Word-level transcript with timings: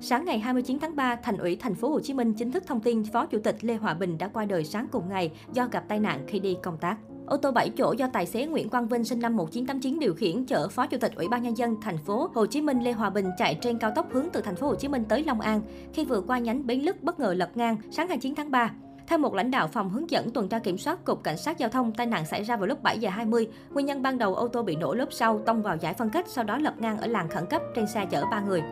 Sáng 0.00 0.24
ngày 0.24 0.38
29 0.38 0.78
tháng 0.80 0.96
3, 0.96 1.16
Thành 1.16 1.36
ủy 1.36 1.56
Thành 1.56 1.74
phố 1.74 1.88
Hồ 1.88 2.00
Chí 2.00 2.14
Minh 2.14 2.32
chính 2.32 2.52
thức 2.52 2.64
thông 2.66 2.80
tin 2.80 3.04
Phó 3.04 3.26
Chủ 3.26 3.38
tịch 3.44 3.56
Lê 3.60 3.74
Hòa 3.74 3.94
Bình 3.94 4.18
đã 4.18 4.28
qua 4.28 4.44
đời 4.44 4.64
sáng 4.64 4.86
cùng 4.92 5.08
ngày 5.08 5.32
do 5.52 5.68
gặp 5.72 5.84
tai 5.88 5.98
nạn 6.00 6.24
khi 6.26 6.38
đi 6.38 6.56
công 6.62 6.78
tác. 6.78 6.96
Ô 7.26 7.36
tô 7.36 7.50
7 7.52 7.70
chỗ 7.70 7.94
do 7.98 8.08
tài 8.12 8.26
xế 8.26 8.46
Nguyễn 8.46 8.68
Quang 8.68 8.88
Vinh 8.88 9.04
sinh 9.04 9.20
năm 9.20 9.36
1989 9.36 9.98
điều 10.00 10.14
khiển 10.14 10.44
chở 10.44 10.68
Phó 10.68 10.86
Chủ 10.86 10.98
tịch 10.98 11.12
Ủy 11.16 11.28
ban 11.28 11.42
nhân 11.42 11.56
dân 11.56 11.76
thành 11.80 11.98
phố 11.98 12.30
Hồ 12.34 12.46
Chí 12.46 12.60
Minh 12.60 12.80
Lê 12.80 12.92
Hòa 12.92 13.10
Bình 13.10 13.30
chạy 13.38 13.54
trên 13.54 13.78
cao 13.78 13.92
tốc 13.94 14.12
hướng 14.12 14.26
từ 14.32 14.40
thành 14.40 14.56
phố 14.56 14.66
Hồ 14.66 14.74
Chí 14.74 14.88
Minh 14.88 15.04
tới 15.08 15.24
Long 15.24 15.40
An. 15.40 15.60
Khi 15.92 16.04
vừa 16.04 16.20
qua 16.20 16.38
nhánh 16.38 16.66
Bến 16.66 16.80
Lức 16.80 17.02
bất 17.02 17.20
ngờ 17.20 17.34
lật 17.34 17.56
ngang 17.56 17.76
sáng 17.90 18.08
29 18.08 18.34
tháng 18.34 18.50
3. 18.50 18.72
Theo 19.06 19.18
một 19.18 19.34
lãnh 19.34 19.50
đạo 19.50 19.68
phòng 19.68 19.90
hướng 19.90 20.10
dẫn 20.10 20.30
tuần 20.30 20.48
tra 20.48 20.58
kiểm 20.58 20.78
soát 20.78 21.04
Cục 21.04 21.22
Cảnh 21.22 21.38
sát 21.38 21.58
Giao 21.58 21.68
thông, 21.68 21.92
tai 21.92 22.06
nạn 22.06 22.26
xảy 22.26 22.42
ra 22.42 22.56
vào 22.56 22.66
lúc 22.66 22.82
7 22.82 22.98
giờ 22.98 23.10
20. 23.10 23.48
Nguyên 23.70 23.86
nhân 23.86 24.02
ban 24.02 24.18
đầu 24.18 24.34
ô 24.34 24.48
tô 24.48 24.62
bị 24.62 24.76
nổ 24.76 24.94
lốp 24.94 25.12
sau 25.12 25.38
tông 25.38 25.62
vào 25.62 25.76
giải 25.76 25.94
phân 25.94 26.10
cách, 26.10 26.28
sau 26.28 26.44
đó 26.44 26.58
lật 26.58 26.80
ngang 26.80 26.98
ở 26.98 27.06
làn 27.06 27.28
khẩn 27.28 27.46
cấp 27.46 27.62
trên 27.74 27.86
xe 27.86 28.06
chở 28.10 28.24
3 28.30 28.40
người. 28.40 28.62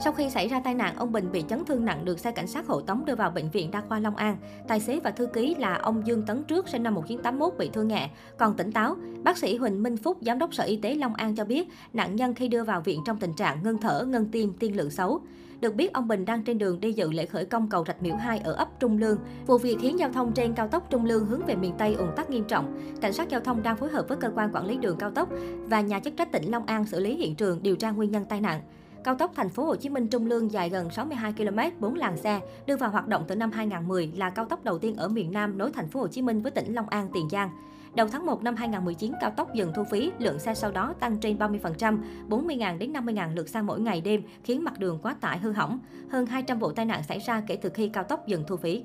Sau 0.00 0.12
khi 0.12 0.30
xảy 0.30 0.48
ra 0.48 0.60
tai 0.60 0.74
nạn, 0.74 0.96
ông 0.96 1.12
Bình 1.12 1.32
bị 1.32 1.44
chấn 1.48 1.64
thương 1.64 1.84
nặng 1.84 2.04
được 2.04 2.18
xe 2.18 2.32
cảnh 2.32 2.46
sát 2.46 2.66
hộ 2.66 2.80
tống 2.80 3.04
đưa 3.04 3.14
vào 3.14 3.30
bệnh 3.30 3.50
viện 3.50 3.70
đa 3.70 3.80
khoa 3.80 3.98
Long 3.98 4.16
An. 4.16 4.36
Tài 4.68 4.80
xế 4.80 5.00
và 5.00 5.10
thư 5.10 5.26
ký 5.26 5.54
là 5.54 5.74
ông 5.74 6.06
Dương 6.06 6.22
Tấn 6.26 6.44
Trước 6.44 6.68
sinh 6.68 6.82
năm 6.82 6.94
1981 6.94 7.58
bị 7.58 7.70
thương 7.72 7.88
nhẹ, 7.88 8.10
còn 8.38 8.56
tỉnh 8.56 8.72
táo. 8.72 8.96
Bác 9.24 9.38
sĩ 9.38 9.56
Huỳnh 9.56 9.82
Minh 9.82 9.96
Phúc, 9.96 10.18
giám 10.20 10.38
đốc 10.38 10.54
Sở 10.54 10.64
Y 10.64 10.76
tế 10.76 10.94
Long 10.94 11.14
An 11.14 11.36
cho 11.36 11.44
biết, 11.44 11.68
nạn 11.92 12.16
nhân 12.16 12.34
khi 12.34 12.48
đưa 12.48 12.64
vào 12.64 12.80
viện 12.80 13.00
trong 13.04 13.18
tình 13.18 13.34
trạng 13.34 13.62
ngưng 13.62 13.78
thở, 13.78 14.04
ngưng 14.08 14.26
tim, 14.26 14.52
tiên 14.58 14.76
lượng 14.76 14.90
xấu. 14.90 15.20
Được 15.60 15.74
biết, 15.74 15.92
ông 15.92 16.08
Bình 16.08 16.24
đang 16.24 16.42
trên 16.42 16.58
đường 16.58 16.80
đi 16.80 16.92
dự 16.92 17.12
lễ 17.12 17.26
khởi 17.26 17.44
công 17.44 17.68
cầu 17.68 17.84
Rạch 17.86 18.02
Miễu 18.02 18.16
2 18.16 18.38
ở 18.38 18.52
ấp 18.52 18.80
Trung 18.80 18.98
Lương. 18.98 19.18
Vụ 19.46 19.58
việc 19.58 19.76
khiến 19.80 19.98
giao 19.98 20.12
thông 20.12 20.32
trên 20.32 20.52
cao 20.52 20.68
tốc 20.68 20.90
Trung 20.90 21.04
Lương 21.04 21.26
hướng 21.26 21.46
về 21.46 21.54
miền 21.54 21.74
Tây 21.78 21.94
ùn 21.94 22.08
tắc 22.16 22.30
nghiêm 22.30 22.44
trọng. 22.44 22.80
Cảnh 23.00 23.12
sát 23.12 23.28
giao 23.28 23.40
thông 23.40 23.62
đang 23.62 23.76
phối 23.76 23.90
hợp 23.90 24.08
với 24.08 24.16
cơ 24.16 24.30
quan 24.34 24.50
quản 24.54 24.66
lý 24.66 24.76
đường 24.76 24.96
cao 24.98 25.10
tốc 25.10 25.28
và 25.66 25.80
nhà 25.80 26.00
chức 26.00 26.16
trách 26.16 26.32
tỉnh 26.32 26.50
Long 26.50 26.66
An 26.66 26.86
xử 26.86 27.00
lý 27.00 27.16
hiện 27.16 27.34
trường 27.34 27.62
điều 27.62 27.76
tra 27.76 27.90
nguyên 27.90 28.10
nhân 28.10 28.24
tai 28.28 28.40
nạn. 28.40 28.60
Cao 29.04 29.14
tốc 29.14 29.32
thành 29.34 29.48
phố 29.48 29.64
Hồ 29.64 29.76
Chí 29.76 29.88
Minh 29.88 30.08
Trung 30.08 30.26
Lương 30.26 30.52
dài 30.52 30.70
gần 30.70 30.90
62 30.90 31.32
km, 31.32 31.80
4 31.80 31.94
làn 31.94 32.16
xe, 32.16 32.40
đưa 32.66 32.76
vào 32.76 32.90
hoạt 32.90 33.08
động 33.08 33.24
từ 33.28 33.34
năm 33.34 33.50
2010 33.52 34.12
là 34.16 34.30
cao 34.30 34.44
tốc 34.44 34.64
đầu 34.64 34.78
tiên 34.78 34.96
ở 34.96 35.08
miền 35.08 35.32
Nam 35.32 35.58
nối 35.58 35.72
thành 35.72 35.88
phố 35.88 36.00
Hồ 36.00 36.08
Chí 36.08 36.22
Minh 36.22 36.42
với 36.42 36.50
tỉnh 36.50 36.74
Long 36.74 36.88
An, 36.88 37.08
Tiền 37.14 37.28
Giang. 37.30 37.50
Đầu 37.94 38.08
tháng 38.08 38.26
1 38.26 38.42
năm 38.42 38.56
2019, 38.56 39.12
cao 39.20 39.30
tốc 39.30 39.54
dừng 39.54 39.72
thu 39.76 39.84
phí, 39.90 40.12
lượng 40.18 40.38
xe 40.38 40.54
sau 40.54 40.70
đó 40.70 40.94
tăng 41.00 41.18
trên 41.18 41.38
30%, 41.38 41.98
40.000 42.28 42.78
đến 42.78 42.92
50.000 42.92 43.34
lượt 43.34 43.48
xe 43.48 43.62
mỗi 43.62 43.80
ngày 43.80 44.00
đêm, 44.00 44.22
khiến 44.44 44.64
mặt 44.64 44.78
đường 44.78 44.98
quá 45.02 45.16
tải 45.20 45.38
hư 45.38 45.52
hỏng. 45.52 45.78
Hơn 46.10 46.26
200 46.26 46.58
vụ 46.58 46.72
tai 46.72 46.84
nạn 46.84 47.02
xảy 47.02 47.18
ra 47.18 47.42
kể 47.46 47.56
từ 47.56 47.70
khi 47.70 47.88
cao 47.88 48.04
tốc 48.04 48.26
dừng 48.26 48.44
thu 48.46 48.56
phí. 48.56 48.84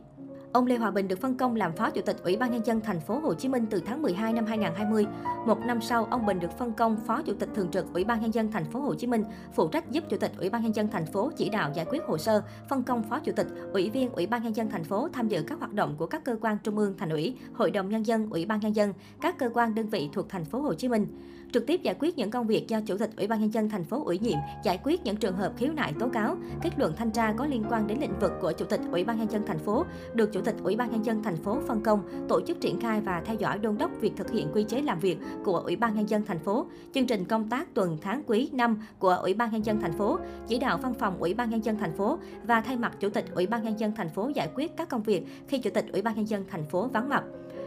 Ông 0.53 0.65
Lê 0.65 0.77
Hòa 0.77 0.91
Bình 0.91 1.07
được 1.07 1.21
phân 1.21 1.37
công 1.37 1.55
làm 1.55 1.73
Phó 1.73 1.89
Chủ 1.89 2.01
tịch 2.01 2.15
Ủy 2.23 2.37
ban 2.37 2.51
nhân 2.51 2.65
dân 2.65 2.81
thành 2.81 2.99
phố 2.99 3.19
Hồ 3.19 3.33
Chí 3.33 3.49
Minh 3.49 3.65
từ 3.69 3.81
tháng 3.85 4.01
12 4.01 4.33
năm 4.33 4.45
2020. 4.45 5.05
Một 5.45 5.59
năm 5.65 5.81
sau, 5.81 6.05
ông 6.05 6.25
Bình 6.25 6.39
được 6.39 6.57
phân 6.57 6.73
công 6.73 6.97
Phó 7.07 7.21
Chủ 7.21 7.33
tịch 7.33 7.49
thường 7.55 7.71
trực 7.71 7.93
Ủy 7.93 8.03
ban 8.03 8.21
nhân 8.21 8.33
dân 8.33 8.51
thành 8.51 8.65
phố 8.65 8.79
Hồ 8.79 8.93
Chí 8.93 9.07
Minh, 9.07 9.23
phụ 9.55 9.67
trách 9.67 9.91
giúp 9.91 10.03
Chủ 10.09 10.17
tịch 10.17 10.31
Ủy 10.37 10.49
ban 10.49 10.63
nhân 10.63 10.75
dân 10.75 10.87
thành 10.91 11.05
phố 11.05 11.31
chỉ 11.37 11.49
đạo 11.49 11.71
giải 11.75 11.85
quyết 11.89 12.03
hồ 12.07 12.17
sơ, 12.17 12.43
phân 12.69 12.83
công 12.83 13.03
Phó 13.03 13.19
Chủ 13.19 13.31
tịch, 13.35 13.47
Ủy 13.73 13.89
viên 13.89 14.09
Ủy 14.09 14.27
ban 14.27 14.43
nhân 14.43 14.55
dân 14.55 14.69
thành 14.69 14.83
phố 14.83 15.09
tham 15.13 15.27
dự 15.27 15.43
các 15.47 15.59
hoạt 15.59 15.73
động 15.73 15.95
của 15.97 16.05
các 16.05 16.23
cơ 16.23 16.35
quan 16.41 16.57
trung 16.63 16.77
ương, 16.77 16.95
thành 16.97 17.09
ủy, 17.09 17.35
Hội 17.53 17.71
đồng 17.71 17.89
nhân 17.89 18.05
dân, 18.05 18.29
Ủy 18.29 18.45
ban 18.45 18.59
nhân 18.59 18.75
dân, 18.75 18.93
các 19.21 19.37
cơ 19.37 19.49
quan 19.53 19.75
đơn 19.75 19.87
vị 19.89 20.09
thuộc 20.13 20.29
thành 20.29 20.45
phố 20.45 20.61
Hồ 20.61 20.73
Chí 20.73 20.87
Minh 20.87 21.07
trực 21.53 21.67
tiếp 21.67 21.83
giải 21.83 21.95
quyết 21.99 22.17
những 22.17 22.31
công 22.31 22.47
việc 22.47 22.67
do 22.67 22.81
Chủ 22.85 22.97
tịch 22.97 23.09
Ủy 23.17 23.27
ban 23.27 23.39
nhân 23.41 23.53
dân 23.53 23.69
thành 23.69 23.83
phố 23.83 24.03
ủy 24.05 24.19
nhiệm, 24.19 24.37
giải 24.63 24.79
quyết 24.83 25.03
những 25.03 25.15
trường 25.15 25.35
hợp 25.35 25.53
khiếu 25.57 25.71
nại 25.71 25.93
tố 25.99 26.09
cáo, 26.09 26.37
kết 26.61 26.69
luận 26.77 26.93
thanh 26.97 27.11
tra 27.11 27.33
có 27.37 27.45
liên 27.45 27.63
quan 27.69 27.87
đến 27.87 27.97
lĩnh 28.01 28.19
vực 28.19 28.31
của 28.41 28.51
Chủ 28.51 28.65
tịch 28.65 28.81
Ủy 28.91 29.03
ban 29.03 29.17
nhân 29.17 29.31
dân 29.31 29.43
thành 29.47 29.59
phố, 29.59 29.85
được 30.13 30.33
Chủ 30.33 30.41
tịch 30.45 30.55
Ủy 30.63 30.75
ban 30.75 30.91
nhân 30.91 31.05
dân 31.05 31.23
thành 31.23 31.35
phố 31.35 31.57
phân 31.67 31.81
công 31.81 32.27
tổ 32.29 32.41
chức 32.41 32.61
triển 32.61 32.79
khai 32.79 33.01
và 33.01 33.21
theo 33.25 33.35
dõi 33.35 33.59
đôn 33.59 33.77
đốc 33.77 33.91
việc 34.01 34.13
thực 34.15 34.31
hiện 34.31 34.47
quy 34.53 34.63
chế 34.63 34.81
làm 34.81 34.99
việc 34.99 35.17
của 35.43 35.57
Ủy 35.57 35.75
ban 35.75 35.95
nhân 35.95 36.09
dân 36.09 36.23
thành 36.25 36.39
phố, 36.39 36.65
chương 36.93 37.07
trình 37.07 37.25
công 37.25 37.49
tác 37.49 37.73
tuần 37.73 37.97
tháng 38.01 38.23
quý 38.27 38.49
năm 38.53 38.81
của 38.99 39.13
Ủy 39.21 39.33
ban 39.33 39.51
nhân 39.51 39.65
dân 39.65 39.81
thành 39.81 39.93
phố, 39.93 40.19
chỉ 40.47 40.59
đạo 40.59 40.77
văn 40.77 40.93
phòng 40.93 41.17
Ủy 41.19 41.33
ban 41.33 41.49
nhân 41.49 41.65
dân 41.65 41.77
thành 41.77 41.93
phố 41.93 42.19
và 42.43 42.61
thay 42.61 42.77
mặt 42.77 42.93
Chủ 42.99 43.09
tịch 43.09 43.25
Ủy 43.35 43.47
ban 43.47 43.63
nhân 43.63 43.79
dân 43.79 43.91
thành 43.95 44.09
phố 44.09 44.31
giải 44.35 44.49
quyết 44.55 44.77
các 44.77 44.89
công 44.89 45.03
việc 45.03 45.23
khi 45.47 45.57
Chủ 45.57 45.69
tịch 45.73 45.85
Ủy 45.93 46.01
ban 46.01 46.15
nhân 46.15 46.27
dân 46.27 46.45
thành 46.49 46.65
phố 46.65 46.87
vắng 46.87 47.09
mặt. 47.09 47.23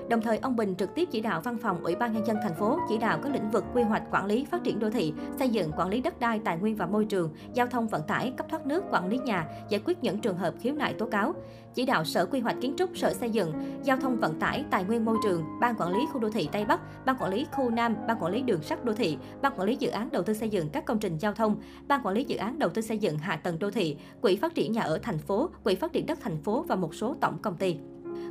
Đồng 0.08 0.20
thời, 0.20 0.38
ông 0.38 0.56
Bình 0.56 0.74
trực 0.74 0.94
tiếp 0.94 1.08
chỉ 1.10 1.20
đạo 1.20 1.40
văn 1.40 1.58
phòng 1.58 1.84
Ủy 1.84 1.94
ban 1.96 2.12
nhân 2.12 2.26
dân 2.26 2.36
thành 2.42 2.54
phố 2.54 2.78
chỉ 2.88 2.98
đạo 2.98 3.18
các 3.22 3.32
lĩnh 3.32 3.50
vực 3.50 3.64
quy 3.74 3.82
hoạch, 3.82 4.02
quản 4.12 4.26
lý, 4.26 4.44
phát 4.50 4.64
triển 4.64 4.78
đô 4.78 4.90
thị, 4.90 5.12
xây 5.38 5.48
dựng, 5.48 5.72
quản 5.76 5.88
lý 5.88 6.00
đất 6.00 6.20
đai, 6.20 6.38
tài 6.38 6.58
nguyên 6.58 6.76
và 6.76 6.86
môi 6.86 7.04
trường, 7.04 7.30
giao 7.54 7.66
thông 7.66 7.88
vận 7.88 8.02
tải, 8.02 8.32
cấp 8.36 8.46
thoát 8.50 8.66
nước, 8.66 8.84
quản 8.90 9.08
lý 9.08 9.18
nhà, 9.18 9.48
giải 9.68 9.80
quyết 9.84 9.98
những 10.02 10.18
trường 10.18 10.36
hợp 10.36 10.54
khiếu 10.60 10.74
nại 10.74 10.94
tố 10.94 11.06
cáo. 11.06 11.34
Chỉ 11.74 11.86
đạo 11.86 12.04
Sở 12.04 12.26
Quy 12.26 12.40
hoạch 12.40 12.56
Kiến 12.60 12.74
trúc, 12.78 12.90
Sở 12.96 13.14
Xây 13.14 13.30
dựng, 13.30 13.52
Giao 13.82 13.96
thông 13.96 14.16
vận 14.16 14.38
tải, 14.40 14.64
Tài 14.70 14.84
nguyên 14.84 15.04
môi 15.04 15.16
trường, 15.22 15.44
Ban 15.60 15.74
quản 15.78 15.92
lý 15.92 16.00
khu 16.12 16.20
đô 16.20 16.30
thị 16.30 16.48
Tây 16.52 16.64
Bắc, 16.64 16.80
Ban 17.06 17.16
quản 17.18 17.30
lý 17.30 17.46
khu 17.52 17.70
Nam, 17.70 17.96
Ban 18.08 18.16
quản 18.20 18.32
lý 18.32 18.42
đường 18.42 18.62
sắt 18.62 18.84
đô 18.84 18.92
thị, 18.92 19.18
Ban 19.42 19.52
quản 19.56 19.68
lý 19.68 19.76
dự 19.76 19.88
án 19.88 20.08
đầu 20.12 20.22
tư 20.22 20.34
xây 20.34 20.48
dựng 20.48 20.68
các 20.68 20.84
công 20.84 20.98
trình 20.98 21.18
giao 21.18 21.32
thông, 21.32 21.56
Ban 21.88 22.00
quản 22.06 22.14
lý 22.14 22.24
dự 22.24 22.36
án 22.36 22.58
đầu 22.58 22.70
tư 22.70 22.82
xây 22.82 22.98
dựng 22.98 23.18
hạ 23.18 23.36
tầng 23.36 23.58
đô 23.58 23.70
thị, 23.70 23.96
Quỹ 24.20 24.36
phát 24.36 24.54
triển 24.54 24.72
nhà 24.72 24.82
ở 24.82 24.98
thành 25.02 25.18
phố, 25.18 25.48
Quỹ 25.64 25.74
phát 25.74 25.92
triển 25.92 26.06
đất 26.06 26.18
thành 26.22 26.42
phố 26.42 26.64
và 26.68 26.76
một 26.76 26.94
số 26.94 27.16
tổng 27.20 27.38
công 27.42 27.56
ty. 27.56 27.76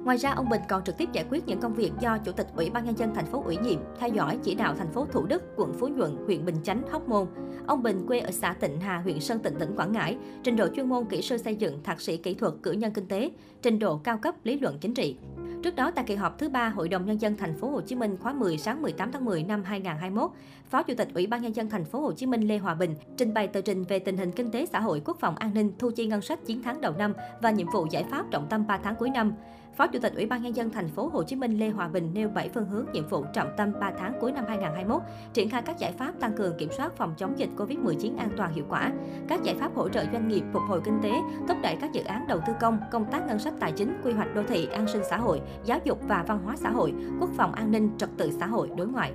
Ngoài 0.05 0.17
ra, 0.17 0.31
ông 0.31 0.49
Bình 0.49 0.61
còn 0.69 0.83
trực 0.83 0.97
tiếp 0.97 1.09
giải 1.13 1.25
quyết 1.29 1.47
những 1.47 1.59
công 1.59 1.73
việc 1.73 1.91
do 1.99 2.17
Chủ 2.17 2.31
tịch 2.31 2.47
Ủy 2.55 2.69
ban 2.69 2.85
nhân 2.85 2.97
dân 2.97 3.15
thành 3.15 3.25
phố 3.25 3.43
ủy 3.45 3.57
nhiệm, 3.57 3.79
theo 3.99 4.09
dõi 4.09 4.39
chỉ 4.43 4.55
đạo 4.55 4.75
thành 4.77 4.91
phố 4.91 5.05
Thủ 5.05 5.25
Đức, 5.25 5.43
quận 5.55 5.73
Phú 5.79 5.87
Nhuận, 5.87 6.15
huyện 6.25 6.45
Bình 6.45 6.55
Chánh, 6.63 6.81
Hóc 6.91 7.09
Môn. 7.09 7.27
Ông 7.67 7.83
Bình 7.83 8.05
quê 8.07 8.19
ở 8.19 8.31
xã 8.31 8.53
Tịnh 8.53 8.79
Hà, 8.79 8.97
huyện 8.97 9.19
Sơn 9.19 9.39
Tịnh, 9.39 9.55
tỉnh 9.59 9.75
Quảng 9.75 9.91
Ngãi, 9.91 10.17
trình 10.43 10.55
độ 10.55 10.67
chuyên 10.75 10.89
môn 10.89 11.05
kỹ 11.05 11.21
sư 11.21 11.37
xây 11.37 11.55
dựng, 11.55 11.83
thạc 11.83 12.01
sĩ 12.01 12.17
kỹ 12.17 12.33
thuật, 12.33 12.53
cử 12.63 12.71
nhân 12.71 12.93
kinh 12.93 13.07
tế, 13.07 13.31
trình 13.61 13.79
độ 13.79 13.97
cao 13.97 14.17
cấp 14.17 14.35
lý 14.43 14.59
luận 14.59 14.77
chính 14.81 14.93
trị. 14.93 15.17
Trước 15.63 15.75
đó, 15.75 15.91
tại 15.91 16.05
kỳ 16.07 16.15
họp 16.15 16.39
thứ 16.39 16.49
ba 16.49 16.69
Hội 16.69 16.89
đồng 16.89 17.05
nhân 17.05 17.21
dân 17.21 17.37
thành 17.37 17.57
phố 17.57 17.69
Hồ 17.69 17.81
Chí 17.81 17.95
Minh 17.95 18.17
khóa 18.17 18.33
10 18.33 18.57
sáng 18.57 18.81
18 18.81 19.11
tháng 19.11 19.25
10 19.25 19.43
năm 19.43 19.63
2021, 19.63 20.31
Phó 20.69 20.83
Chủ 20.83 20.93
tịch 20.97 21.07
Ủy 21.13 21.27
ban 21.27 21.41
nhân 21.41 21.55
dân 21.55 21.69
thành 21.69 21.85
phố 21.85 21.99
Hồ 21.99 22.11
Chí 22.11 22.25
Minh 22.25 22.41
Lê 22.41 22.57
Hòa 22.57 22.75
Bình 22.75 22.95
trình 23.17 23.33
bày 23.33 23.47
tờ 23.47 23.61
trình 23.61 23.83
về 23.83 23.99
tình 23.99 24.17
hình 24.17 24.31
kinh 24.31 24.51
tế 24.51 24.65
xã 24.65 24.79
hội, 24.79 25.01
quốc 25.05 25.17
phòng 25.19 25.35
an 25.35 25.53
ninh, 25.53 25.71
thu 25.79 25.91
chi 25.95 26.07
ngân 26.07 26.21
sách 26.21 26.39
9 26.45 26.61
tháng 26.63 26.81
đầu 26.81 26.93
năm 26.97 27.13
và 27.41 27.51
nhiệm 27.51 27.67
vụ 27.73 27.87
giải 27.91 28.03
pháp 28.11 28.25
trọng 28.31 28.47
tâm 28.49 28.67
3 28.67 28.77
tháng 28.77 28.95
cuối 28.95 29.09
năm. 29.09 29.33
Phó 29.77 29.87
Chủ 29.87 29.99
tịch 29.99 30.15
Ủy 30.15 30.25
ban 30.25 30.41
nhân 30.41 30.55
dân 30.55 30.69
thành 30.69 30.87
phố 30.87 31.07
Hồ 31.07 31.23
Chí 31.23 31.35
Minh 31.35 31.59
Lê 31.59 31.69
Hòa 31.69 31.87
Bình 31.87 32.11
nêu 32.13 32.29
7 32.29 32.49
phương 32.49 32.65
hướng 32.65 32.85
nhiệm 32.93 33.07
vụ 33.07 33.25
trọng 33.33 33.49
tâm 33.57 33.71
3 33.79 33.91
tháng 33.97 34.13
cuối 34.21 34.31
năm 34.31 34.45
2021, 34.47 35.01
triển 35.33 35.49
khai 35.49 35.61
các 35.61 35.79
giải 35.79 35.91
pháp 35.91 36.19
tăng 36.19 36.33
cường 36.33 36.57
kiểm 36.57 36.69
soát 36.77 36.93
phòng 36.97 37.13
chống 37.17 37.39
dịch 37.39 37.49
Covid-19 37.57 38.17
an 38.17 38.29
toàn 38.37 38.53
hiệu 38.53 38.65
quả, 38.69 38.91
các 39.27 39.43
giải 39.43 39.55
pháp 39.55 39.75
hỗ 39.75 39.89
trợ 39.89 40.05
doanh 40.13 40.27
nghiệp 40.27 40.43
phục 40.53 40.61
hồi 40.67 40.81
kinh 40.85 40.99
tế, 41.03 41.11
thúc 41.47 41.57
đẩy 41.61 41.75
các 41.81 41.93
dự 41.93 42.03
án 42.03 42.27
đầu 42.27 42.39
tư 42.47 42.53
công, 42.61 42.79
công 42.91 43.05
tác 43.11 43.27
ngân 43.27 43.39
sách 43.39 43.53
tài 43.59 43.71
chính, 43.71 44.01
quy 44.03 44.13
hoạch 44.13 44.35
đô 44.35 44.43
thị, 44.43 44.65
an 44.65 44.87
sinh 44.87 45.01
xã 45.09 45.17
hội, 45.17 45.41
giáo 45.65 45.79
dục 45.83 45.99
và 46.07 46.23
văn 46.27 46.39
hóa 46.43 46.55
xã 46.55 46.69
hội, 46.69 46.93
quốc 47.19 47.29
phòng 47.37 47.53
an 47.53 47.71
ninh, 47.71 47.89
trật 47.97 48.09
tự 48.17 48.31
xã 48.39 48.45
hội, 48.45 48.69
đối 48.77 48.87
ngoại. 48.87 49.13